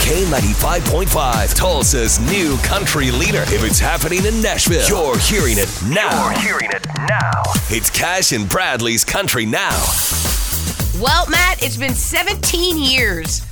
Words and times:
K95.5, 0.00 1.54
Tulsa's 1.54 2.18
new 2.20 2.56
country 2.58 3.10
leader. 3.10 3.42
If 3.42 3.62
it's 3.64 3.78
happening 3.78 4.24
in 4.24 4.40
Nashville, 4.42 4.86
you're 4.88 5.18
hearing 5.18 5.56
it 5.58 5.68
now. 5.86 6.30
You're 6.30 6.40
hearing 6.40 6.70
it 6.72 6.86
now. 7.08 7.42
It's 7.68 7.90
Cash 7.90 8.32
and 8.32 8.48
Bradley's 8.48 9.04
Country 9.04 9.46
Now. 9.46 9.78
Well, 11.00 11.26
Matt, 11.28 11.62
it's 11.62 11.76
been 11.76 11.94
17 11.94 12.78
years 12.78 13.42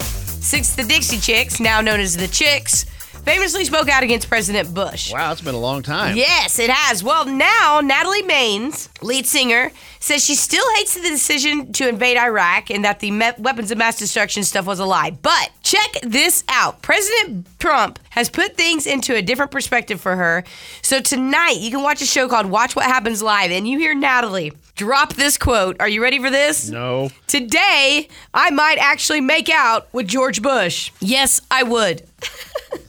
since 0.41 0.75
the 0.75 0.83
Dixie 0.83 1.19
Chicks, 1.19 1.61
now 1.61 1.81
known 1.81 2.01
as 2.01 2.17
the 2.17 2.29
Chicks, 2.29 2.87
famously 3.25 3.65
spoke 3.65 3.89
out 3.89 4.03
against 4.03 4.29
President 4.29 4.73
Bush. 4.75 5.13
Wow, 5.13 5.33
it's 5.33 5.41
been 5.41 5.55
a 5.55 5.59
long 5.61 5.83
time. 5.83 6.17
Yes, 6.17 6.59
it 6.59 6.71
has. 6.71 7.03
Well, 7.05 7.25
now 7.27 7.81
Natalie 7.83 8.23
Maines, 8.23 8.89
lead 9.03 9.27
singer, 9.27 9.71
says 10.01 10.25
she 10.25 10.35
still 10.35 10.65
hates 10.77 10.95
the 10.95 11.01
decision 11.03 11.73
to 11.75 11.89
invade 11.89 12.17
Iraq 12.17 12.71
and 12.71 12.85
that 12.85 13.01
the 13.01 13.11
me- 13.11 13.33
weapons 13.39 13.71
of 13.71 13.79
mass 13.79 13.99
destruction 13.99 14.45
stuff 14.45 14.67
was 14.67 14.79
a 14.79 14.85
lie. 14.85 15.11
But 15.11 15.51
check 15.63 15.99
this 16.03 16.45
out 16.49 16.83
President 16.83 17.47
Trump 17.59 17.99
has 18.11 18.29
put 18.31 18.57
things 18.57 18.87
into 18.87 19.15
a 19.15 19.23
different 19.23 19.51
perspective 19.51 20.01
for 20.01 20.17
her. 20.17 20.45
So 20.83 21.01
tonight, 21.01 21.57
you 21.59 21.71
can 21.71 21.83
watch 21.83 22.01
a 22.03 22.07
show 22.07 22.29
called 22.29 22.47
Watch 22.47 22.75
What 22.77 22.87
Happens 22.87 23.23
Live, 23.23 23.51
and 23.51 23.69
you 23.69 23.79
hear 23.79 23.95
Natalie 23.95 24.53
drop 24.79 25.15
this 25.15 25.37
quote. 25.37 25.77
Are 25.81 25.89
you 25.89 26.01
ready 26.03 26.19
for 26.21 26.31
this? 26.31 26.71
No. 26.71 27.11
Today, 27.27 28.09
I 28.33 28.51
might 28.51 28.79
actually 28.79 29.21
make 29.21 29.51
out 29.51 29.93
with 29.93 30.07
George 30.07 30.41
Bush. 30.41 30.93
Yes, 31.01 31.41
I 31.51 31.65
would. 31.65 32.03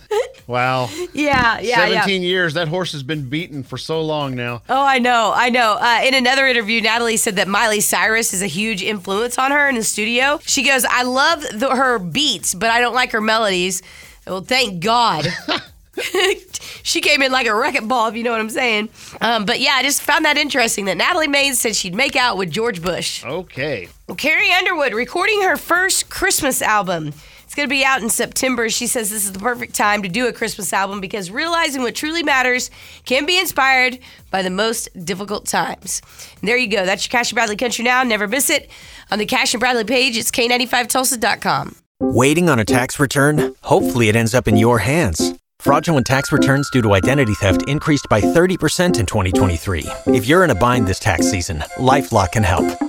Wow. 0.47 0.89
Yeah, 1.13 1.59
yeah, 1.59 1.85
yeah. 1.85 2.01
17 2.01 2.23
years. 2.23 2.55
That 2.55 2.69
horse 2.69 2.91
has 2.93 3.03
been 3.03 3.29
beaten 3.29 3.61
for 3.61 3.77
so 3.77 4.01
long 4.01 4.35
now. 4.35 4.63
Oh, 4.67 4.83
I 4.83 4.97
know, 4.97 5.31
I 5.35 5.49
know. 5.49 5.77
Uh, 5.79 6.01
in 6.03 6.15
another 6.15 6.47
interview, 6.47 6.81
Natalie 6.81 7.17
said 7.17 7.35
that 7.35 7.47
Miley 7.47 7.81
Cyrus 7.81 8.33
is 8.33 8.41
a 8.41 8.47
huge 8.47 8.81
influence 8.81 9.37
on 9.37 9.51
her 9.51 9.69
in 9.69 9.75
the 9.75 9.83
studio. 9.83 10.39
She 10.41 10.63
goes, 10.63 10.85
"I 10.85 11.03
love 11.03 11.45
the, 11.53 11.75
her 11.75 11.99
beats, 11.99 12.55
but 12.55 12.71
I 12.71 12.79
don't 12.79 12.95
like 12.95 13.11
her 13.11 13.21
melodies." 13.21 13.83
Well, 14.25 14.41
thank 14.41 14.83
God. 14.83 15.27
she 16.83 17.01
came 17.01 17.21
in 17.21 17.31
like 17.31 17.47
a 17.47 17.55
wrecking 17.55 17.87
ball, 17.87 18.07
if 18.07 18.15
you 18.15 18.23
know 18.23 18.31
what 18.31 18.39
I'm 18.39 18.49
saying. 18.49 18.89
Um, 19.21 19.45
but 19.45 19.59
yeah, 19.59 19.73
I 19.73 19.83
just 19.83 20.01
found 20.01 20.25
that 20.25 20.37
interesting 20.37 20.85
that 20.85 20.97
Natalie 20.97 21.27
Maines 21.27 21.55
said 21.55 21.75
she'd 21.75 21.95
make 21.95 22.15
out 22.15 22.37
with 22.37 22.51
George 22.51 22.81
Bush. 22.81 23.23
Okay. 23.23 23.89
Well, 24.07 24.15
Carrie 24.15 24.51
Underwood 24.51 24.93
recording 24.93 25.41
her 25.43 25.57
first 25.57 26.09
Christmas 26.09 26.61
album. 26.61 27.13
It's 27.49 27.55
going 27.55 27.67
to 27.67 27.73
be 27.73 27.83
out 27.83 28.03
in 28.03 28.11
September. 28.11 28.69
She 28.69 28.85
says 28.85 29.09
this 29.09 29.25
is 29.25 29.31
the 29.31 29.39
perfect 29.39 29.73
time 29.73 30.03
to 30.03 30.07
do 30.07 30.27
a 30.27 30.31
Christmas 30.31 30.71
album 30.71 31.01
because 31.01 31.31
realizing 31.31 31.81
what 31.81 31.95
truly 31.95 32.21
matters 32.21 32.69
can 33.05 33.25
be 33.25 33.39
inspired 33.39 33.97
by 34.29 34.43
the 34.43 34.51
most 34.51 34.87
difficult 35.03 35.47
times. 35.47 36.03
And 36.39 36.47
there 36.47 36.57
you 36.57 36.67
go. 36.67 36.85
That's 36.85 37.03
your 37.07 37.09
Cash 37.09 37.31
and 37.31 37.35
Bradley 37.35 37.55
Country 37.55 37.83
Now. 37.83 38.03
Never 38.03 38.27
miss 38.27 38.51
it. 38.51 38.69
On 39.09 39.17
the 39.17 39.25
Cash 39.25 39.55
and 39.55 39.59
Bradley 39.59 39.83
page, 39.83 40.15
it's 40.15 40.29
K95Tulsa.com. 40.29 41.75
Waiting 41.99 42.49
on 42.49 42.59
a 42.59 42.65
tax 42.65 42.99
return? 42.99 43.55
Hopefully, 43.63 44.09
it 44.09 44.15
ends 44.15 44.35
up 44.35 44.47
in 44.47 44.55
your 44.55 44.77
hands. 44.77 45.33
Fraudulent 45.57 46.05
tax 46.05 46.31
returns 46.31 46.69
due 46.69 46.83
to 46.83 46.93
identity 46.93 47.33
theft 47.33 47.67
increased 47.67 48.05
by 48.11 48.21
30% 48.21 48.99
in 48.99 49.07
2023. 49.07 49.87
If 50.05 50.27
you're 50.27 50.43
in 50.43 50.51
a 50.51 50.55
bind 50.55 50.85
this 50.85 50.99
tax 50.99 51.31
season, 51.31 51.63
LifeLock 51.77 52.33
can 52.33 52.43
help. 52.43 52.88